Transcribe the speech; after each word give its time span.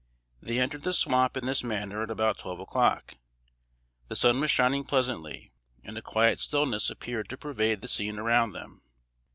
They 0.41 0.57
entered 0.59 0.81
the 0.81 0.93
swamp 0.93 1.37
in 1.37 1.45
this 1.45 1.63
manner 1.63 2.01
at 2.01 2.09
about 2.09 2.39
twelve 2.39 2.59
o'clock. 2.59 3.17
The 4.07 4.15
sun 4.15 4.39
was 4.39 4.49
shining 4.49 4.83
pleasantly, 4.83 5.51
and 5.83 5.95
a 5.95 6.01
quiet 6.01 6.39
stillness 6.39 6.89
appeared 6.89 7.29
to 7.29 7.37
pervade 7.37 7.81
the 7.81 7.87
scene 7.87 8.17
around 8.17 8.53
them. 8.53 8.81